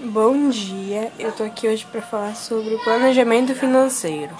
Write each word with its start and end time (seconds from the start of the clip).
Bom 0.00 0.48
dia, 0.48 1.12
eu 1.18 1.30
tô 1.32 1.44
aqui 1.44 1.68
hoje 1.68 1.84
para 1.84 2.00
falar 2.00 2.34
sobre 2.34 2.74
o 2.74 2.82
planejamento 2.82 3.54
financeiro. 3.54 4.34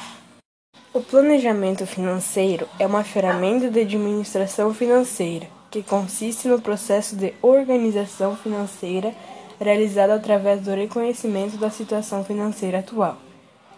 O 0.94 1.00
planejamento 1.00 1.86
financeiro 1.86 2.66
é 2.78 2.86
uma 2.86 3.04
ferramenta 3.04 3.70
de 3.70 3.80
administração 3.80 4.72
financeira 4.72 5.46
que 5.70 5.82
consiste 5.82 6.48
no 6.48 6.60
processo 6.60 7.14
de 7.14 7.34
organização 7.42 8.34
financeira 8.34 9.14
realizado 9.60 10.10
através 10.10 10.62
do 10.62 10.70
reconhecimento 10.70 11.58
da 11.58 11.68
situação 11.68 12.24
financeira 12.24 12.78
atual, 12.78 13.18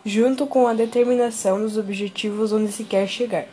junto 0.07 0.47
com 0.47 0.69
a 0.69 0.75
determinação 0.75 1.61
dos 1.61 1.77
objetivos 1.77 2.53
onde 2.53 2.71
se 2.71 2.85
quer 2.85 3.09
chegar, 3.09 3.47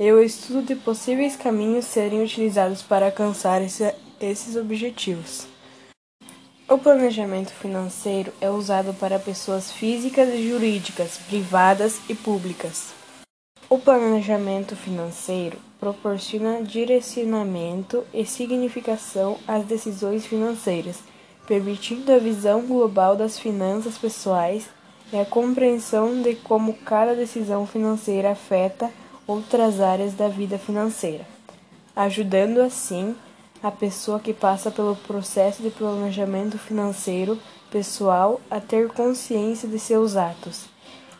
e 0.00 0.10
o 0.10 0.22
estudo 0.22 0.62
de 0.62 0.74
possíveis 0.74 1.36
caminhos 1.36 1.84
serem 1.84 2.22
utilizados 2.22 2.82
para 2.82 3.06
alcançar 3.06 3.60
esse, 3.62 3.94
esses 4.20 4.56
objetivos. 4.56 5.51
O 6.72 6.78
planejamento 6.78 7.50
financeiro 7.50 8.32
é 8.40 8.48
usado 8.48 8.94
para 8.94 9.18
pessoas 9.18 9.70
físicas 9.70 10.30
e 10.30 10.48
jurídicas, 10.48 11.18
privadas 11.18 12.00
e 12.08 12.14
públicas. 12.14 12.94
O 13.68 13.78
planejamento 13.78 14.74
financeiro 14.74 15.58
proporciona 15.78 16.62
direcionamento 16.62 18.06
e 18.14 18.24
significação 18.24 19.36
às 19.46 19.66
decisões 19.66 20.24
financeiras, 20.24 21.00
permitindo 21.46 22.10
a 22.10 22.18
visão 22.18 22.62
global 22.62 23.16
das 23.16 23.38
finanças 23.38 23.98
pessoais 23.98 24.66
e 25.12 25.18
a 25.18 25.26
compreensão 25.26 26.22
de 26.22 26.36
como 26.36 26.72
cada 26.72 27.14
decisão 27.14 27.66
financeira 27.66 28.30
afeta 28.30 28.90
outras 29.26 29.78
áreas 29.78 30.14
da 30.14 30.26
vida 30.26 30.56
financeira, 30.56 31.26
ajudando 31.94 32.62
assim 32.62 33.14
a 33.14 33.31
pessoa 33.70 34.18
que 34.18 34.32
passa 34.32 34.70
pelo 34.70 34.96
processo 34.96 35.62
de 35.62 35.70
planejamento 35.70 36.58
financeiro 36.58 37.38
pessoal 37.70 38.40
a 38.50 38.60
ter 38.60 38.88
consciência 38.88 39.68
de 39.68 39.78
seus 39.78 40.16
atos 40.16 40.64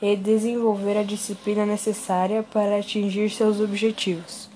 e 0.01 0.17
desenvolver 0.17 0.99
a 0.99 1.05
disciplina 1.05 1.65
necessária 1.65 2.43
para 2.43 2.79
atingir 2.79 3.31
seus 3.31 3.61
objetivos. 3.61 4.51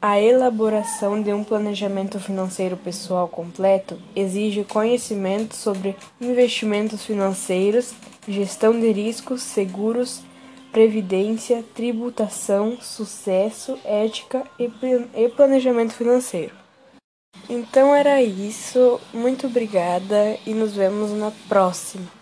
A 0.00 0.18
elaboração 0.18 1.22
de 1.22 1.32
um 1.32 1.44
planejamento 1.44 2.18
financeiro 2.18 2.76
pessoal 2.76 3.28
completo 3.28 3.96
exige 4.16 4.64
conhecimento 4.64 5.54
sobre 5.54 5.94
investimentos 6.20 7.04
financeiros, 7.04 7.94
gestão 8.26 8.80
de 8.80 8.90
riscos, 8.90 9.42
seguros, 9.42 10.22
previdência, 10.72 11.62
tributação, 11.74 12.78
sucesso, 12.80 13.78
ética 13.84 14.42
e 14.58 15.28
planejamento 15.28 15.92
financeiro. 15.92 16.61
Então 17.48 17.94
era 17.94 18.22
isso. 18.22 19.00
Muito 19.12 19.46
obrigada 19.46 20.38
e 20.46 20.54
nos 20.54 20.74
vemos 20.74 21.10
na 21.10 21.32
próxima. 21.48 22.21